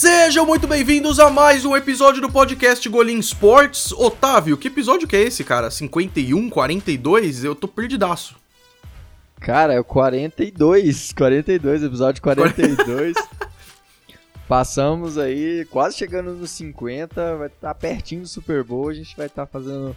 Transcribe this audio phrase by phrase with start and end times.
[0.00, 3.92] Sejam muito bem-vindos a mais um episódio do podcast Golim Sports.
[3.92, 5.70] Otávio, que episódio que é esse, cara?
[5.70, 7.44] 51, 42?
[7.44, 8.34] Eu tô perdidaço.
[9.38, 13.14] Cara, é o 42, 42, episódio 42.
[14.48, 19.14] Passamos aí, quase chegando nos 50, vai estar tá pertinho do Super Bowl, a gente
[19.14, 19.94] vai estar tá fazendo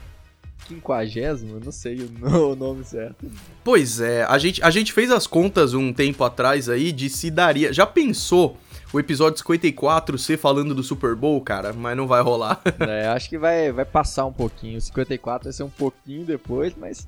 [0.67, 3.31] quinquagésimo, não sei o, nome certo.
[3.63, 7.31] Pois é, a gente, a gente fez as contas um tempo atrás aí de se
[7.31, 7.71] daria.
[7.71, 8.57] Já pensou
[8.93, 11.73] o episódio 54 ser falando do Super Bowl, cara?
[11.73, 12.61] Mas não vai rolar.
[12.79, 14.77] É, acho que vai, vai passar um pouquinho.
[14.77, 17.07] O 54 vai ser um pouquinho depois, mas.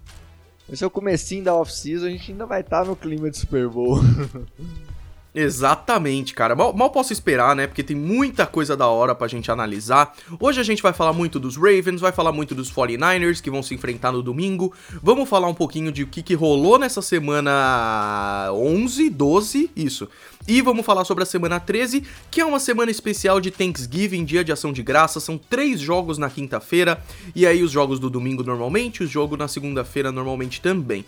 [0.72, 3.38] Esse é o comecinho da off-season, a gente ainda vai estar tá no clima de
[3.38, 4.00] Super Bowl.
[5.38, 6.56] Exatamente, cara.
[6.56, 7.68] Mal, mal, posso esperar, né?
[7.68, 10.16] Porque tem muita coisa da hora pra gente analisar.
[10.40, 13.62] Hoje a gente vai falar muito dos Ravens, vai falar muito dos 49ers que vão
[13.62, 14.74] se enfrentar no domingo.
[15.04, 20.08] Vamos falar um pouquinho de o que, que rolou nessa semana 11, 12, isso.
[20.48, 24.42] E vamos falar sobre a semana 13, que é uma semana especial de Thanksgiving, dia
[24.42, 25.20] de ação de graça.
[25.20, 27.04] São três jogos na quinta-feira,
[27.36, 31.04] e aí os jogos do domingo normalmente, o jogo na segunda-feira normalmente também.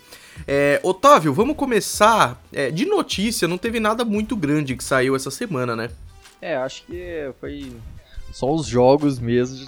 [0.47, 3.47] É, Otávio, vamos começar é, de notícia.
[3.47, 5.89] Não teve nada muito grande que saiu essa semana, né?
[6.41, 7.71] É, acho que foi
[8.31, 9.67] só os jogos mesmo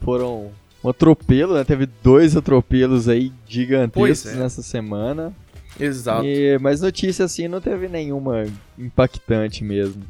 [0.00, 0.50] foram
[0.82, 1.64] um atropelo, né?
[1.64, 4.36] Teve dois atropelos aí gigantescos é.
[4.36, 5.32] nessa semana.
[5.78, 6.24] Exato.
[6.24, 8.46] E, mas notícia assim não teve nenhuma
[8.78, 10.02] impactante mesmo.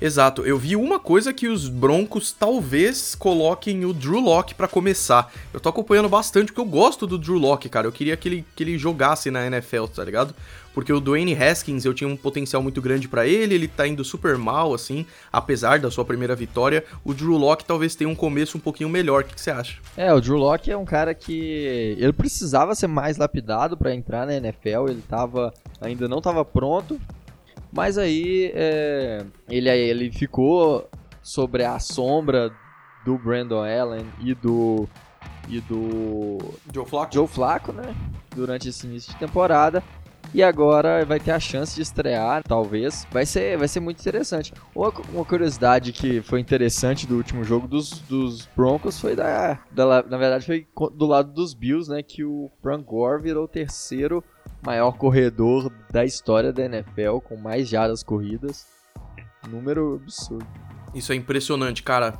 [0.00, 5.30] Exato, eu vi uma coisa que os Broncos talvez coloquem o Drew Locke para começar.
[5.52, 7.86] Eu tô acompanhando bastante porque eu gosto do Drew Locke, cara.
[7.86, 10.34] Eu queria que ele, que ele jogasse na NFL, tá ligado?
[10.72, 14.02] Porque o Dwayne Haskins, eu tinha um potencial muito grande para ele, ele tá indo
[14.02, 16.82] super mal, assim, apesar da sua primeira vitória.
[17.04, 19.22] O Drew Locke talvez tenha um começo um pouquinho melhor.
[19.22, 19.78] O que, você acha?
[19.96, 24.26] É, o Drew Locke é um cara que ele precisava ser mais lapidado para entrar
[24.26, 27.00] na NFL, ele tava ainda não tava pronto,
[27.72, 30.88] mas aí é, ele, ele ficou
[31.22, 32.52] sobre a sombra
[33.04, 34.88] do Brandon Allen e do
[35.48, 36.38] e do
[36.72, 37.94] Joe Flacco, Joe Flacco né?
[38.34, 39.82] Durante esse início de temporada.
[40.32, 43.04] E agora vai ter a chance de estrear, talvez.
[43.10, 44.52] Vai ser, vai ser muito interessante.
[44.72, 50.04] Uma, uma curiosidade que foi interessante do último jogo dos, dos Broncos foi da, da.
[50.04, 52.00] Na verdade, foi do lado dos Bills, né?
[52.00, 54.22] Que o Frank Gore virou o terceiro
[54.62, 58.66] maior corredor da história da NFL, com mais jardas corridas.
[59.48, 60.46] Número absurdo.
[60.94, 62.18] Isso é impressionante, cara.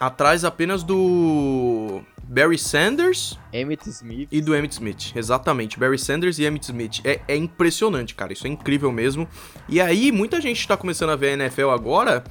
[0.00, 3.38] Atrás apenas do Barry Sanders.
[3.52, 4.28] Emmett Smith.
[4.30, 5.78] E do Emmett Smith, exatamente.
[5.78, 7.00] Barry Sanders e Emmett Smith.
[7.04, 8.32] É, é impressionante, cara.
[8.32, 9.26] Isso é incrível mesmo.
[9.68, 12.22] E aí, muita gente está começando a ver a NFL agora.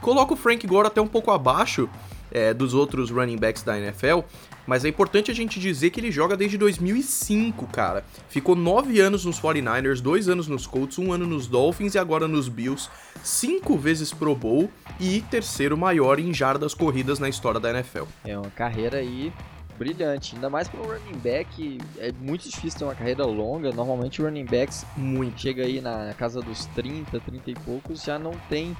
[0.00, 1.88] Coloca o Frank Gore até um pouco abaixo
[2.30, 4.20] é, dos outros running backs da NFL.
[4.66, 8.04] Mas é importante a gente dizer que ele joga desde 2005, cara.
[8.28, 12.26] Ficou nove anos nos 49ers, dois anos nos Colts, um ano nos Dolphins e agora
[12.26, 12.90] nos Bills.
[13.22, 18.04] Cinco vezes Pro Bowl e terceiro maior em jardas corridas na história da NFL.
[18.24, 19.32] É uma carreira aí
[19.78, 20.34] brilhante.
[20.34, 23.70] Ainda mais para um running back, é muito difícil ter uma carreira longa.
[23.70, 25.40] Normalmente running backs muito.
[25.40, 28.76] chega aí na casa dos 30, 30 e poucos, já não tem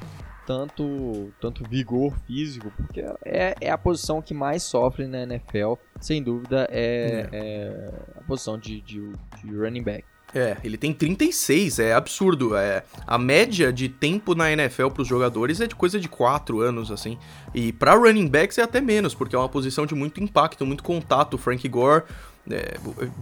[0.46, 6.22] tanto, tanto vigor físico, porque é, é a posição que mais sofre na NFL, sem
[6.22, 7.38] dúvida, é, é.
[7.38, 9.12] é a posição de, de,
[9.42, 10.04] de running back.
[10.34, 12.56] É, ele tem 36, é absurdo.
[12.56, 16.60] É, a média de tempo na NFL para os jogadores é de coisa de 4
[16.60, 17.16] anos, assim.
[17.54, 20.82] E para running backs é até menos, porque é uma posição de muito impacto, muito
[20.82, 21.38] contato.
[21.38, 22.04] Frank Gore
[22.50, 22.76] é,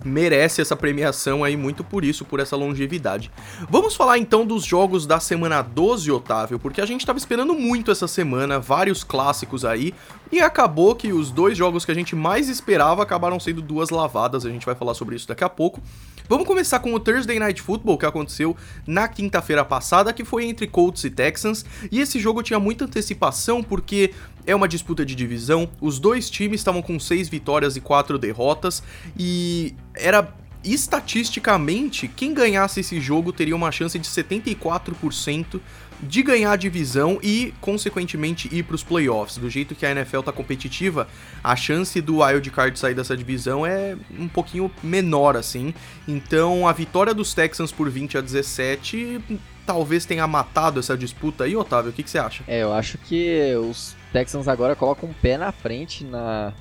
[0.04, 3.30] merece essa premiação aí muito por isso, por essa longevidade.
[3.68, 7.90] Vamos falar então dos jogos da semana 12, Otávio, porque a gente estava esperando muito
[7.90, 9.94] essa semana, vários clássicos aí,
[10.30, 14.44] e acabou que os dois jogos que a gente mais esperava acabaram sendo duas lavadas,
[14.44, 15.80] a gente vai falar sobre isso daqui a pouco.
[16.26, 20.66] Vamos começar com o Thursday Night Football que aconteceu na quinta-feira passada, que foi entre
[20.66, 24.14] Colts e Texans, e esse jogo tinha muita antecipação porque
[24.46, 28.82] é uma disputa de divisão, os dois times estavam com seis vitórias e quatro derrotas,
[29.18, 30.32] e era
[30.64, 35.60] estatisticamente, quem ganhasse esse jogo teria uma chance de 74%
[36.00, 39.38] de ganhar a divisão e, consequentemente, ir para os playoffs.
[39.38, 41.08] Do jeito que a NFL tá competitiva,
[41.42, 45.74] a chance do Wild Card sair dessa divisão é um pouquinho menor, assim.
[46.06, 49.20] Então, a vitória dos Texans por 20 a 17
[49.66, 51.90] talvez tenha matado essa disputa aí, Otávio.
[51.90, 52.44] O que, que você acha?
[52.46, 56.52] É, eu acho que os Texans agora colocam um pé na frente na,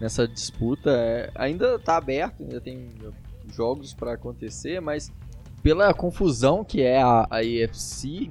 [0.00, 0.90] nessa disputa.
[0.90, 2.90] É, ainda tá aberto, ainda tem
[3.52, 5.12] jogos para acontecer, mas
[5.62, 8.30] pela confusão que é a, a AFC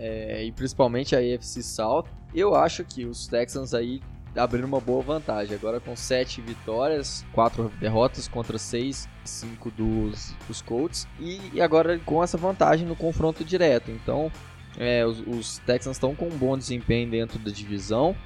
[0.00, 4.00] é, e principalmente a AFC South, eu acho que os Texans aí
[4.34, 5.54] abriram uma boa vantagem.
[5.54, 11.06] Agora com 7 vitórias, 4 derrotas contra 6, 5 dos, dos Colts.
[11.18, 13.90] E, e agora com essa vantagem no confronto direto.
[13.90, 14.30] Então
[14.78, 18.16] É, os, os Texans estão com um bom desempenho dentro da divisão.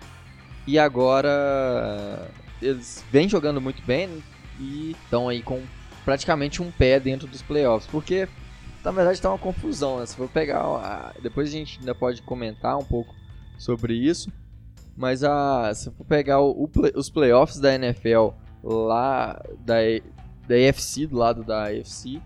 [0.67, 2.31] E agora
[2.63, 4.23] eles vêm jogando muito bem né?
[4.61, 5.61] e estão aí com
[6.05, 7.91] praticamente um pé dentro dos playoffs.
[7.91, 8.29] Porque
[8.85, 10.07] na verdade está uma confusão, né?
[10.07, 11.15] Se for pegar.
[11.23, 13.15] Depois a gente ainda pode comentar um pouco
[13.59, 14.31] sobre isso.
[14.97, 18.29] Mas a, se for pegar o, o, os playoffs da NFL
[18.63, 19.77] lá da,
[20.47, 22.21] da AFC, do lado da AFC,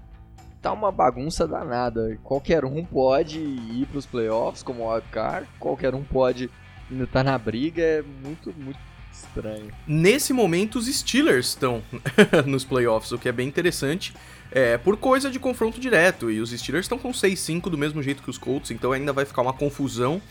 [0.60, 2.18] tá uma bagunça danada.
[2.22, 6.50] Qualquer um pode ir para os playoffs como wildcard, qualquer um pode
[6.90, 8.78] ainda estar tá na briga, é muito, muito
[9.26, 9.72] estranho.
[9.86, 11.82] Nesse momento, os Steelers estão
[12.46, 14.14] nos playoffs, o que é bem interessante.
[14.50, 18.22] É, por coisa de confronto direto, e os Steelers estão com 6-5 do mesmo jeito
[18.22, 20.22] que os Colts, então ainda vai ficar uma confusão.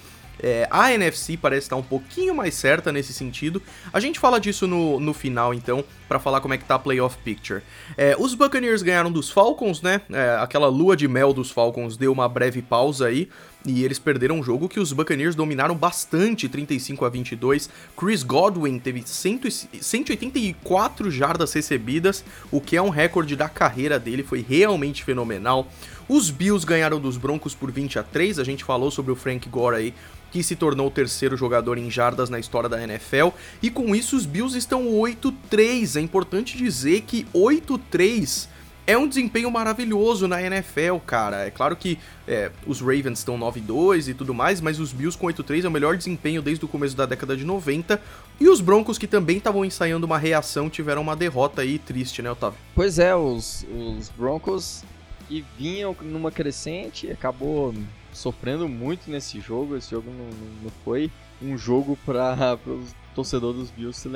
[0.42, 3.62] É, a NFC parece estar um pouquinho mais certa nesse sentido.
[3.92, 6.80] A gente fala disso no, no final, então, para falar como é que tá a
[6.80, 7.62] playoff picture.
[7.98, 10.02] É, os Buccaneers ganharam dos Falcons, né?
[10.12, 13.30] É, aquela lua de mel dos Falcons deu uma breve pausa aí.
[13.66, 17.70] E eles perderam um jogo que os Buccaneers dominaram bastante, 35 a 22.
[17.98, 19.42] Chris Godwin teve 100,
[19.82, 25.68] 184 jardas recebidas, o que é um recorde da carreira dele, foi realmente fenomenal.
[26.08, 28.40] Os Bills ganharam dos Broncos por 20 a 3.
[28.40, 29.94] A gente falou sobre o Frank Gore aí
[30.32, 33.30] que se tornou o terceiro jogador em jardas na história da NFL,
[33.62, 35.98] e com isso os Bills estão 8-3.
[35.98, 38.48] É importante dizer que 8-3
[38.88, 41.46] é um desempenho maravilhoso na NFL, cara.
[41.46, 45.28] É claro que é, os Ravens estão 9-2 e tudo mais, mas os Bills com
[45.28, 48.02] 8-3 é o melhor desempenho desde o começo da década de 90.
[48.40, 52.32] E os Broncos, que também estavam ensaiando uma reação, tiveram uma derrota aí triste, né,
[52.32, 52.58] Otávio?
[52.74, 54.84] Pois é, os, os Broncos
[55.28, 57.74] que vinham numa crescente acabou
[58.18, 59.76] sofrendo muito nesse jogo.
[59.76, 60.26] Esse jogo não,
[60.64, 61.12] não foi
[61.42, 64.10] um jogo para os torcedores dos Bills se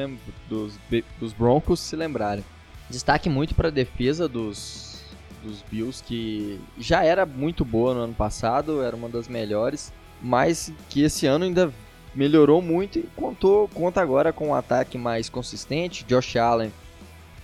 [0.50, 0.80] dos,
[1.20, 2.44] dos Broncos se lembrarem.
[2.90, 5.04] Destaque muito para a defesa dos,
[5.44, 10.74] dos Bills, que já era muito boa no ano passado, era uma das melhores, mas
[10.90, 11.74] que esse ano ainda
[12.14, 16.04] melhorou muito e contou, conta agora com um ataque mais consistente.
[16.04, 16.72] Josh Allen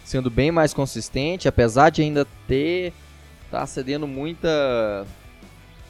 [0.04, 2.94] sendo bem mais consistente, apesar de ainda ter
[3.50, 5.06] tá cedendo muita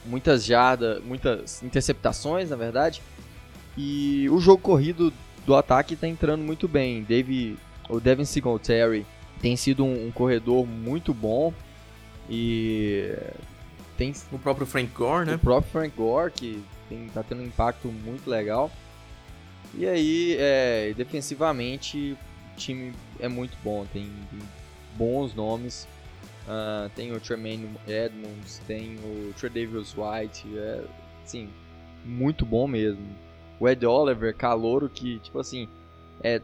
[0.08, 3.02] muitas jardas, muitas interceptações, na verdade.
[3.78, 5.14] E o jogo corrido
[5.46, 7.04] do ataque está entrando muito bem.
[7.04, 7.58] Dave,
[7.90, 9.06] o Devin Singletary
[9.40, 11.54] tem sido um, um, corredor muito bom
[12.30, 13.16] e
[13.98, 15.36] tem o próprio Frank Gore, né?
[15.36, 18.72] O próprio Frank Gore que tem, tá tendo um impacto muito legal.
[19.74, 22.18] E aí, é, defensivamente,
[22.54, 24.40] o time é muito bom, tem, tem
[24.96, 25.88] bons nomes.
[26.48, 30.82] Uh, tem o Tremaine Edmonds, tem o Tredavious White, é,
[31.22, 31.50] assim,
[32.06, 33.06] muito bom mesmo.
[33.60, 35.68] O Ed Oliver, calouro, que, tipo assim,
[36.24, 36.42] é,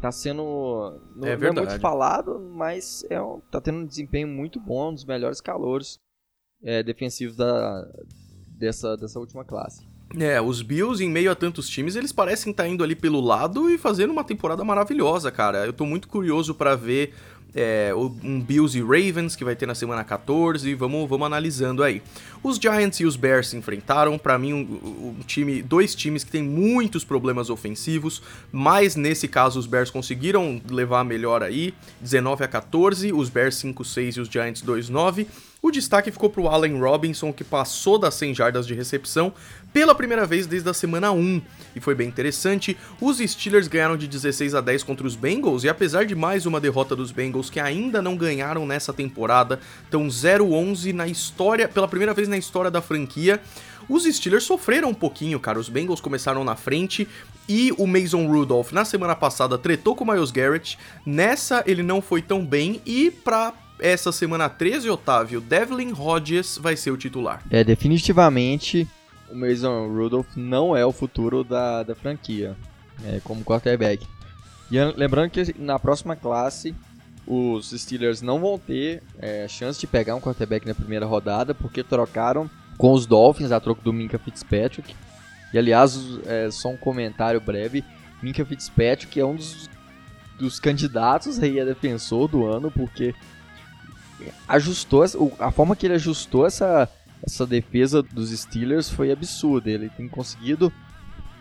[0.00, 0.98] tá sendo.
[1.14, 4.90] Não é, não é muito falado, mas é um, tá tendo um desempenho muito bom,
[4.90, 6.00] um dos melhores calouros
[6.62, 7.86] é, defensivos da,
[8.58, 9.86] dessa, dessa última classe.
[10.18, 13.20] É, os Bills, em meio a tantos times, eles parecem estar tá indo ali pelo
[13.20, 15.66] lado e fazendo uma temporada maravilhosa, cara.
[15.66, 17.14] Eu tô muito curioso para ver
[17.54, 22.02] é, um Bills e Ravens que vai ter na semana 14, vamos, vamos analisando aí.
[22.42, 26.30] Os Giants e os Bears se enfrentaram, para mim um, um, time, dois times que
[26.30, 28.20] tem muitos problemas ofensivos,
[28.50, 34.16] mas nesse caso os Bears conseguiram levar melhor aí, 19 a 14, os Bears 5-6
[34.16, 35.26] e os Giants 2-9.
[35.64, 39.32] O destaque ficou para o Allen Robinson, que passou das 100 jardas de recepção
[39.72, 41.40] pela primeira vez desde a semana 1,
[41.74, 42.76] e foi bem interessante.
[43.00, 46.60] Os Steelers ganharam de 16 a 10 contra os Bengals, e apesar de mais uma
[46.60, 52.12] derrota dos Bengals que ainda não ganharam nessa temporada, estão 0-11 na história, pela primeira
[52.12, 53.40] vez na história da franquia.
[53.88, 55.58] Os Steelers sofreram um pouquinho, cara.
[55.58, 57.08] Os Bengals começaram na frente
[57.48, 60.78] e o Mason Rudolph na semana passada tretou com o Miles Garrett.
[61.06, 66.74] Nessa ele não foi tão bem e para essa semana 13, Otávio, Devlin Hodges vai
[66.74, 67.42] ser o titular.
[67.50, 68.88] É, definitivamente
[69.30, 72.56] o Mason Rudolph não é o futuro da, da franquia,
[73.04, 74.06] é, como quarterback.
[74.70, 76.74] E lembrando que na próxima classe,
[77.26, 81.82] os Steelers não vão ter é, chance de pegar um quarterback na primeira rodada, porque
[81.82, 82.48] trocaram
[82.78, 84.94] com os Dolphins a troco do Minka Fitzpatrick.
[85.52, 87.84] E aliás, é, só um comentário breve:
[88.22, 89.68] Minka Fitzpatrick é um dos,
[90.38, 93.14] dos candidatos aí a defensor do ano, porque
[94.48, 95.04] ajustou
[95.38, 96.88] a forma que ele ajustou essa,
[97.22, 99.70] essa defesa dos Steelers foi absurda.
[99.70, 100.72] Ele tem conseguido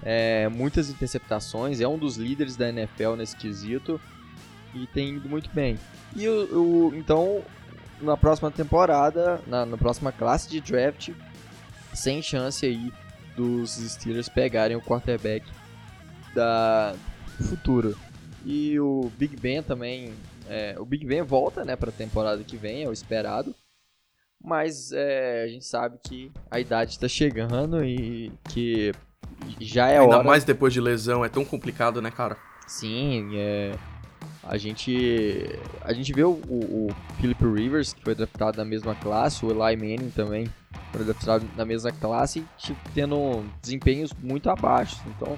[0.03, 3.99] é, muitas interceptações, é um dos líderes da NFL nesse quesito
[4.73, 5.77] e tem ido muito bem.
[6.15, 7.41] E o, o então
[8.01, 11.09] na próxima temporada, na, na próxima classe de draft,
[11.93, 12.91] sem chance aí
[13.35, 15.45] dos Steelers pegarem o quarterback
[16.33, 16.95] da
[17.47, 17.97] futuro.
[18.45, 20.13] E o Big Ben também
[20.47, 23.55] é, o Big Ben volta, né, para a temporada que vem, é o esperado.
[24.43, 28.91] mas é, a gente sabe que a idade está chegando e que
[29.59, 30.23] já é Ainda hora.
[30.23, 32.37] mais depois de lesão, é tão complicado, né, cara?
[32.67, 33.73] Sim, é,
[34.43, 35.47] a gente
[35.81, 39.49] a gente vê o, o, o Philip Rivers, que foi draftado na mesma classe, o
[39.51, 40.47] Eli Manning também
[40.91, 45.01] foi draftado na mesma classe, tipo, tendo desempenhos muito abaixo.
[45.07, 45.37] Então,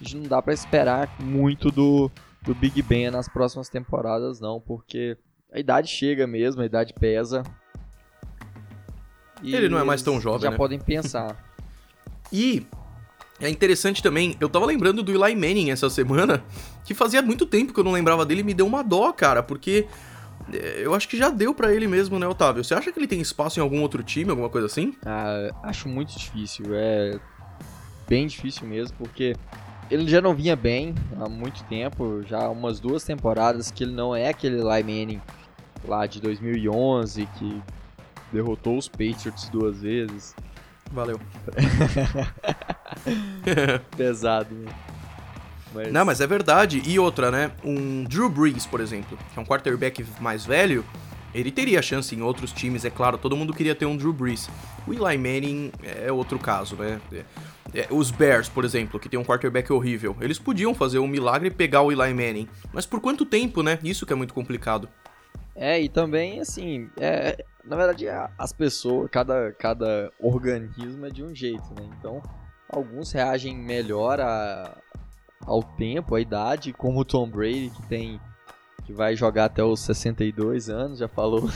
[0.00, 2.10] a gente não dá para esperar muito do,
[2.46, 5.18] do Big Ben nas próximas temporadas, não, porque
[5.52, 7.42] a idade chega mesmo, a idade pesa.
[9.42, 10.56] E Ele não é mais tão jovem, Já né?
[10.56, 11.36] podem pensar.
[12.32, 12.66] E
[13.40, 16.42] é interessante também, eu tava lembrando do Eli Manning essa semana,
[16.84, 19.44] que fazia muito tempo que eu não lembrava dele e me deu uma dó, cara,
[19.44, 19.86] porque
[20.52, 22.64] é, eu acho que já deu pra ele mesmo, né, Otávio?
[22.64, 24.92] Você acha que ele tem espaço em algum outro time, alguma coisa assim?
[25.06, 27.20] Ah, acho muito difícil, é
[28.08, 29.36] bem difícil mesmo, porque
[29.90, 33.92] ele já não vinha bem há muito tempo, já há umas duas temporadas que ele
[33.92, 35.22] não é aquele Eli Manning
[35.84, 37.62] lá de 2011 que
[38.32, 40.34] derrotou os Patriots duas vezes.
[40.92, 41.20] Valeu.
[43.96, 44.72] Pesado, né?
[45.74, 46.82] Mas, Não, mas é verdade.
[46.86, 47.50] E outra, né?
[47.64, 50.84] Um Drew Brees, por exemplo, que é um quarterback mais velho,
[51.40, 53.18] ele teria chance em outros times, é claro.
[53.18, 54.48] Todo mundo queria ter um Drew Brees.
[54.86, 57.00] O Eli Manning é outro caso, né?
[57.12, 57.24] É-
[57.74, 61.48] é, os Bears, por exemplo, que tem um quarterback horrível, eles podiam fazer um milagre
[61.48, 62.48] e pegar o Eli Manning.
[62.72, 63.78] Mas por quanto tempo, né?
[63.82, 64.88] Isso que é muito complicado.
[65.54, 68.06] É, e também, assim, é, na verdade,
[68.38, 71.88] as pessoas, cada, cada organismo é de um jeito, né?
[71.98, 72.22] Então,
[72.68, 74.76] alguns reagem melhor a,
[75.44, 78.20] ao tempo, à idade, como o Tom Brady, que tem
[78.86, 81.50] que vai jogar até os 62 anos, já falou.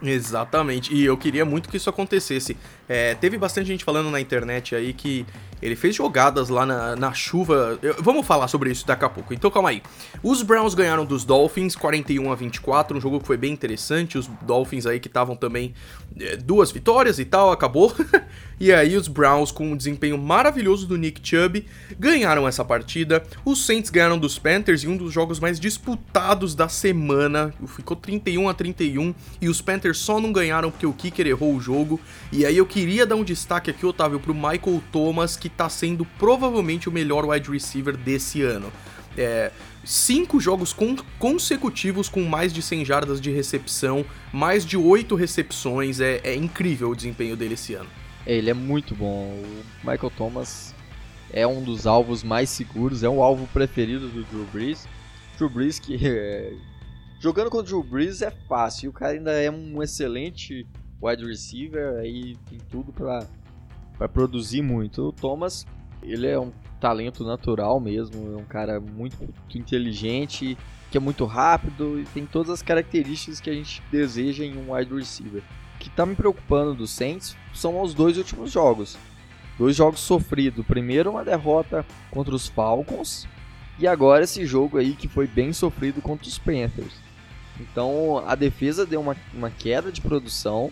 [0.00, 2.56] Exatamente, e eu queria muito que isso acontecesse.
[2.88, 5.26] É, teve bastante gente falando na internet aí que
[5.60, 7.78] ele fez jogadas lá na, na chuva.
[7.82, 9.82] Eu- vamos falar sobre isso daqui a pouco, então calma aí.
[10.22, 14.16] Os Browns ganharam dos Dolphins 41 a 24, um jogo que foi bem interessante.
[14.16, 15.74] Os Dolphins aí que estavam também
[16.18, 17.92] é, duas vitórias e tal, acabou.
[18.58, 21.66] e aí os Browns com um desempenho maravilhoso do Nick Chubb
[21.98, 23.22] ganharam essa partida.
[23.44, 27.52] Os Saints ganharam dos Panthers em um dos jogos mais disputados da semana.
[27.66, 31.60] Ficou 31 a 31 e os Panthers só não ganharam porque o kicker errou o
[31.60, 32.00] jogo.
[32.30, 36.04] E aí eu queria dar um destaque aqui, Otávio, pro Michael Thomas, que tá sendo
[36.18, 38.72] provavelmente o melhor wide receiver desse ano.
[39.16, 39.50] É,
[39.84, 46.00] cinco jogos con- consecutivos com mais de 100 jardas de recepção, mais de oito recepções.
[46.00, 47.88] É, é incrível o desempenho dele esse ano.
[48.26, 49.42] Ele é muito bom.
[49.42, 50.74] O Michael Thomas
[51.32, 54.86] é um dos alvos mais seguros, é o alvo preferido do Drew Brees.
[55.36, 56.52] Drew Brees que é,
[57.20, 60.66] jogando contra o Drew Brees é fácil, o cara ainda é um excelente
[61.02, 65.08] wide receiver, aí tem tudo para produzir muito.
[65.08, 65.66] O Thomas,
[66.02, 70.56] ele é um talento natural mesmo, é um cara muito, muito inteligente,
[70.90, 74.72] que é muito rápido e tem todas as características que a gente deseja em um
[74.72, 75.42] wide receiver.
[75.76, 78.96] O que tá me preocupando do Saints são os dois últimos jogos.
[79.58, 80.64] Dois jogos sofridos.
[80.66, 83.28] Primeiro uma derrota contra os Falcons
[83.78, 86.94] e agora esse jogo aí que foi bem sofrido contra os Panthers.
[87.60, 90.70] Então a defesa deu uma, uma queda de produção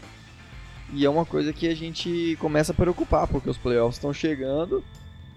[0.93, 4.83] e é uma coisa que a gente começa a preocupar, porque os playoffs estão chegando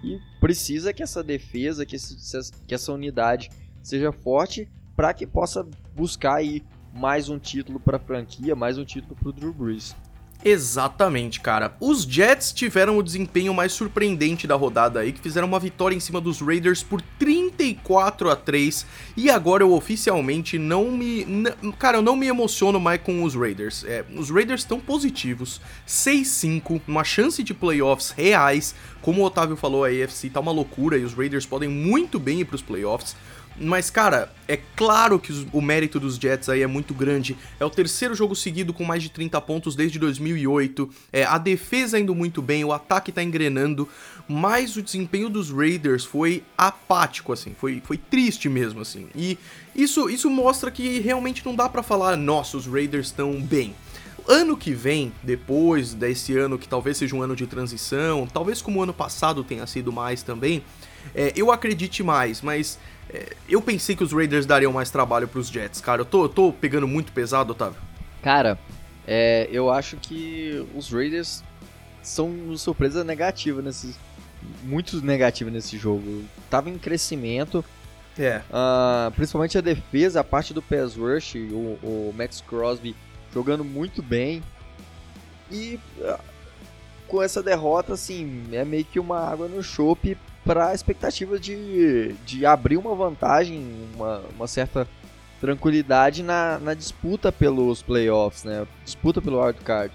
[0.04, 3.50] e precisa que essa defesa, que, esse- que essa unidade
[3.82, 5.66] seja forte para que possa
[5.96, 6.64] buscar aí
[6.94, 9.96] mais um título para a franquia, mais um título para o Drew Brees.
[10.44, 11.76] Exatamente, cara.
[11.82, 16.00] Os Jets tiveram o desempenho mais surpreendente da rodada aí, que fizeram uma vitória em
[16.00, 17.02] cima dos Raiders por
[17.60, 18.86] 34 a 3
[19.18, 21.26] e agora eu oficialmente não me,
[21.78, 23.84] cara, eu não me emociono mais com os Raiders.
[23.84, 28.74] É, os Raiders estão positivos, 6-5, uma chance de playoffs reais.
[29.02, 32.40] Como o Otávio falou, a AFC tá uma loucura e os Raiders podem muito bem
[32.40, 33.16] ir pros playoffs.
[33.58, 37.38] Mas, cara, é claro que o mérito dos Jets aí é muito grande.
[37.60, 40.90] É o terceiro jogo seguido com mais de 30 pontos desde 2008.
[41.12, 43.88] É, a defesa indo muito bem, o ataque tá engrenando.
[44.28, 47.56] Mas o desempenho dos Raiders foi apático, assim.
[47.58, 49.08] Foi, foi triste mesmo, assim.
[49.16, 49.38] E
[49.76, 53.76] isso, isso mostra que realmente não dá pra falar, nossa, os Raiders estão bem.
[54.28, 58.80] Ano que vem, depois desse ano que talvez seja um ano de transição, talvez como
[58.80, 60.64] o ano passado tenha sido mais também,
[61.16, 62.78] é, eu acredite mais, mas
[63.48, 66.02] eu pensei que os Raiders dariam mais trabalho pros Jets, cara.
[66.02, 67.80] Eu tô, eu tô pegando muito pesado, Otávio.
[68.22, 68.58] Cara,
[69.08, 71.44] é, eu acho que os Raiders
[72.04, 73.96] são uma surpresa negativa nesse.
[74.64, 76.24] Muito negativa nesse jogo.
[76.50, 77.64] Tava em crescimento,
[78.18, 78.42] É.
[78.52, 82.96] ah, principalmente a defesa, a parte do pass rush, o, o Max Crosby
[83.34, 84.42] jogando muito bem.
[85.52, 86.20] E ah,
[87.08, 92.16] com essa derrota, assim, é meio que uma água no chope para a expectativa de,
[92.26, 93.64] de abrir uma vantagem,
[93.96, 94.88] uma, uma certa
[95.40, 98.68] tranquilidade na, na disputa pelos playoffs, né?
[98.84, 99.94] Disputa pelo wildcard.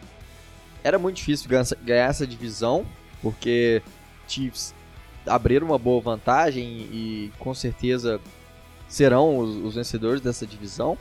[0.83, 2.87] era muito difícil ganhar essa divisão,
[3.21, 3.83] porque
[4.27, 4.75] Chiefs
[5.27, 8.21] abriram uma boa vantagem e com certeza
[8.89, 10.97] serão os, os vencedores dessa divisão.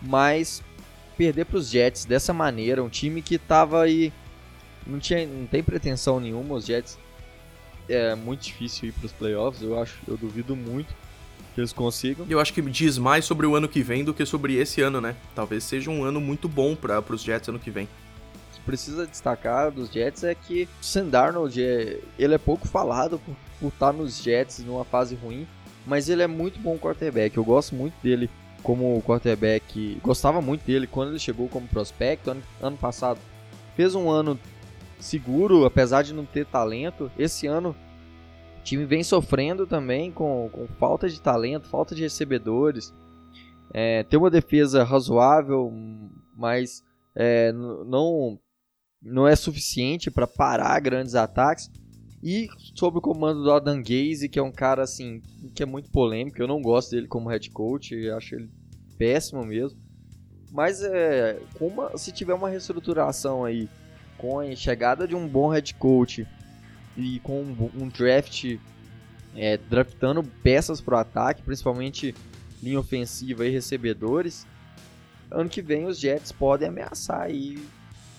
[0.00, 0.62] Mas
[1.16, 4.12] perder para os Jets dessa maneira, um time que estava aí
[4.86, 6.96] não tinha não tem pretensão nenhuma, os Jets
[7.88, 10.94] é muito difícil ir para os playoffs, eu acho, eu duvido muito
[11.54, 12.26] que eles consigam.
[12.28, 15.00] Eu acho que diz mais sobre o ano que vem do que sobre esse ano,
[15.00, 15.16] né?
[15.34, 17.88] Talvez seja um ano muito bom para os Jets ano que vem
[18.68, 23.34] precisa destacar dos Jets é que o Sam Darnold, é, ele é pouco falado por,
[23.58, 25.48] por estar nos Jets numa fase ruim,
[25.86, 27.34] mas ele é muito bom quarterback.
[27.34, 28.28] Eu gosto muito dele
[28.62, 29.98] como quarterback.
[30.02, 32.30] Gostava muito dele quando ele chegou como prospecto.
[32.30, 33.18] Ano, ano passado
[33.74, 34.38] fez um ano
[34.98, 37.10] seguro, apesar de não ter talento.
[37.18, 37.74] Esse ano
[38.58, 42.92] o time vem sofrendo também com, com falta de talento, falta de recebedores.
[43.72, 45.72] É, tem uma defesa razoável,
[46.36, 46.82] mas
[47.14, 48.38] é, não
[49.00, 51.70] não é suficiente para parar grandes ataques.
[52.22, 55.22] E sob o comando do Adam Gaze, que é um cara assim,
[55.54, 58.50] que é muito polêmico, eu não gosto dele como head coach, acho ele
[58.98, 59.78] péssimo mesmo.
[60.50, 63.68] Mas é, uma, se tiver uma reestruturação aí,
[64.40, 66.26] a chegada de um bom head coach
[66.96, 68.56] e com um, draft,
[69.36, 72.14] é, draftando peças para o ataque, principalmente
[72.62, 74.46] linha ofensiva e recebedores,
[75.30, 77.58] ano que vem os Jets podem ameaçar aí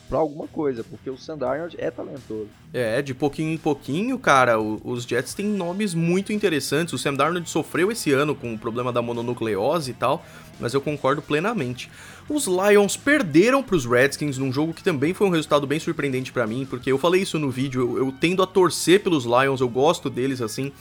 [0.08, 1.38] para alguma coisa, porque o Sam
[1.77, 2.48] é talentoso.
[2.74, 6.94] É, de pouquinho em pouquinho, cara, os Jets têm nomes muito interessantes.
[6.94, 7.15] O Sam
[7.46, 10.25] sofreu esse ano com o problema da mononucleose e tal,
[10.60, 11.91] mas eu concordo plenamente.
[12.29, 16.31] Os Lions perderam para os Redskins num jogo que também foi um resultado bem surpreendente
[16.31, 19.62] para mim, porque eu falei isso no vídeo, eu, eu tendo a torcer pelos Lions,
[19.62, 20.71] eu gosto deles assim.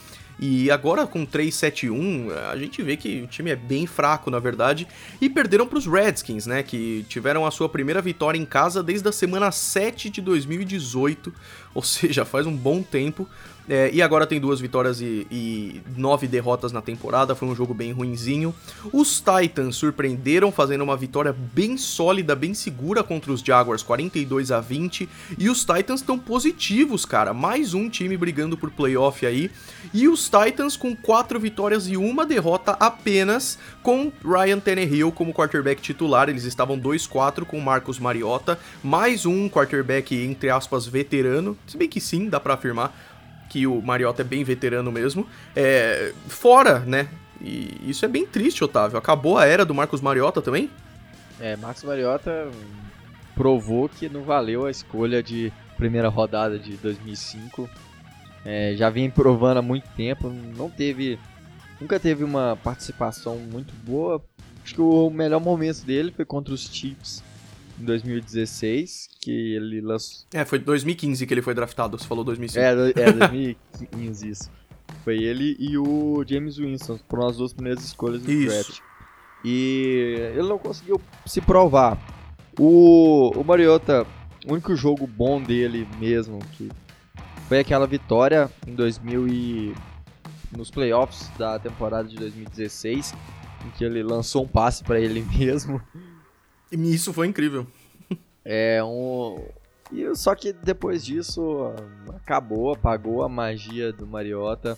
[0.41, 4.87] E agora com 3-7-1, a gente vê que o time é bem fraco, na verdade,
[5.19, 9.09] e perderam para os Redskins, né, que tiveram a sua primeira vitória em casa desde
[9.09, 11.33] a semana 7 de 2018,
[11.73, 13.27] ou seja, faz um bom tempo.
[13.69, 17.71] É, e agora tem duas vitórias e, e, nove derrotas na temporada, foi um jogo
[17.71, 18.53] bem ruinzinho.
[18.91, 24.59] Os Titans surpreenderam, fazendo uma vitória bem sólida, bem segura contra os Jaguars, 42 a
[24.59, 25.07] 20.
[25.37, 27.31] E os Titans estão positivos, cara.
[27.31, 29.51] Mais um time brigando por playoff aí.
[29.93, 35.81] E os Titans com quatro vitórias e uma derrota apenas, com Ryan Tannehill como quarterback
[35.81, 36.29] titular.
[36.29, 41.57] Eles estavam 2-4 com Marcos Mariota, mais um quarterback, entre aspas, veterano.
[41.67, 42.93] Se bem que sim, dá para afirmar
[43.49, 47.09] que o Mariota é bem veterano mesmo, é, fora, né?
[47.41, 48.97] E isso é bem triste, Otávio.
[48.97, 50.69] Acabou a era do Marcos Mariota também?
[51.39, 52.49] É, Marcos Mariota
[53.33, 57.69] provou que não valeu a escolha de primeira rodada de 2005.
[58.45, 61.17] É, já vem provando há muito tempo, não teve,
[61.79, 64.23] nunca teve uma participação muito boa.
[64.63, 67.23] Acho que o melhor momento dele foi contra os Chiefs
[67.79, 70.25] em 2016, que ele lançou.
[70.33, 72.59] É, foi 2015 que ele foi draftado, você falou 2005.
[72.59, 74.51] É, é 2015 isso.
[75.03, 78.53] Foi ele e o James Winston, foram as duas primeiras escolhas do isso.
[78.53, 78.79] draft.
[79.45, 81.97] E ele não conseguiu se provar.
[82.59, 84.05] O, o Mariota,
[84.45, 86.69] o único jogo bom dele mesmo, que
[87.47, 89.75] foi aquela vitória em 2000 e
[90.55, 93.13] nos playoffs da temporada de 2016,
[93.65, 95.81] em que ele lançou um passe para ele mesmo
[96.71, 97.65] e isso foi incrível.
[98.45, 99.43] É um.
[99.91, 101.73] E só que depois disso
[102.15, 104.77] acabou, apagou a magia do Mariota.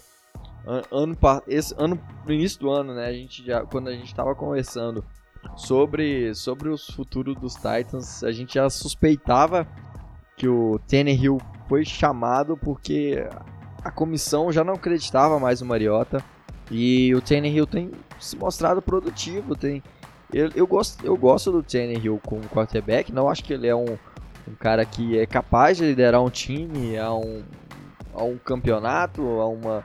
[0.65, 4.33] Ano, esse ano, no início do ano, né, a gente já, quando a gente estava
[4.35, 5.03] conversando
[5.55, 9.67] sobre, sobre os futuros dos Titans, a gente já suspeitava
[10.37, 13.27] que o Tannehill foi chamado porque
[13.83, 16.23] a comissão já não acreditava mais no Mariota.
[16.69, 19.83] E o Tannehill tem se mostrado produtivo, tem
[20.33, 23.97] eu, eu, gosto, eu gosto do Tannehill como quarterback, não acho que ele é um,
[24.47, 27.43] um cara que é capaz de liderar um time a um,
[28.13, 29.83] a um campeonato, a uma,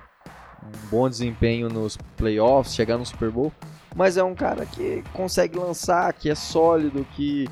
[0.63, 3.53] um bom desempenho nos playoffs, chegar no Super Bowl,
[3.97, 7.49] mas é um cara que consegue lançar, que é sólido, que,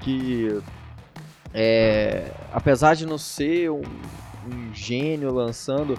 [0.00, 0.62] que
[1.52, 3.82] é, apesar de não ser um,
[4.46, 5.98] um gênio lançando,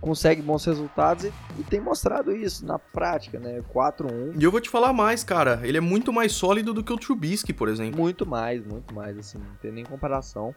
[0.00, 3.62] consegue bons resultados e, e, tem mostrado isso na prática, né?
[3.74, 4.34] 4-1.
[4.38, 5.60] E eu vou te falar mais, cara.
[5.62, 7.98] Ele é muito mais sólido do que o Trubisky, por exemplo.
[7.98, 10.54] Muito mais, muito mais, assim, não tem nem comparação.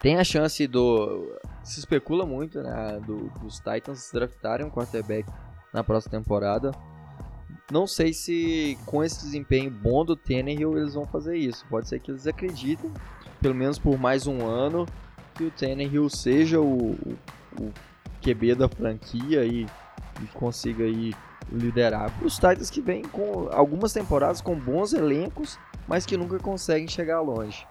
[0.00, 1.36] Tem a chance do.
[1.62, 3.00] Se especula muito, né?
[3.06, 5.28] Do, dos Titans draftarem um quarterback
[5.72, 6.72] na próxima temporada.
[7.70, 11.64] Não sei se com esse desempenho bom do Tannehill eles vão fazer isso.
[11.68, 12.90] Pode ser que eles acreditem,
[13.40, 14.86] pelo menos por mais um ano,
[15.40, 17.16] que o Tannehill seja o, o,
[17.58, 17.72] o
[18.22, 19.64] QB da franquia e,
[20.22, 21.14] e consiga aí
[21.50, 22.12] liderar.
[22.22, 27.22] Os Titans que vêm com algumas temporadas com bons elencos, mas que nunca conseguem chegar
[27.22, 27.66] longe.